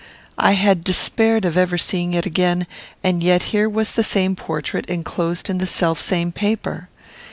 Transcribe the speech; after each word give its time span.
I 0.39 0.53
had 0.53 0.83
despaired 0.83 1.45
of 1.45 1.55
ever 1.55 1.77
seeing 1.77 2.15
it 2.15 2.25
again, 2.25 2.65
and 3.03 3.21
yet 3.21 3.43
here 3.53 3.69
was 3.69 3.91
the 3.91 4.01
same 4.03 4.35
portrait 4.35 4.87
enclosed 4.87 5.47
in 5.47 5.59
the 5.59 5.67
selfsame 5.67 6.31
paper! 6.31 6.89